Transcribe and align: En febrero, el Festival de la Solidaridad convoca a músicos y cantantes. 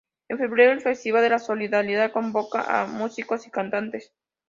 En 0.29 0.39
febrero, 0.39 0.71
el 0.71 0.81
Festival 0.81 1.21
de 1.21 1.29
la 1.29 1.37
Solidaridad 1.37 2.11
convoca 2.11 2.81
a 2.81 2.87
músicos 2.87 3.45
y 3.45 3.51
cantantes. 3.51 4.11